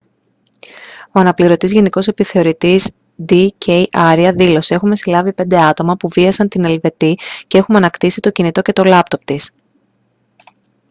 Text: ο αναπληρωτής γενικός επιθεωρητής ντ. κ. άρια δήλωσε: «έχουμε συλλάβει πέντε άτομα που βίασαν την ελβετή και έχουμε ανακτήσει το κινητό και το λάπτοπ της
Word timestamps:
ο 1.11 1.19
αναπληρωτής 1.19 1.71
γενικός 1.71 2.07
επιθεωρητής 2.07 2.89
ντ. 3.25 3.31
κ. 3.57 3.63
άρια 3.91 4.31
δήλωσε: 4.31 4.73
«έχουμε 4.73 4.95
συλλάβει 4.95 5.33
πέντε 5.33 5.57
άτομα 5.59 5.95
που 5.97 6.07
βίασαν 6.07 6.47
την 6.47 6.63
ελβετή 6.63 7.15
και 7.47 7.57
έχουμε 7.57 7.77
ανακτήσει 7.77 8.19
το 8.21 8.29
κινητό 8.31 8.61
και 8.61 8.73
το 8.73 8.83
λάπτοπ 8.83 9.25
της 9.25 9.51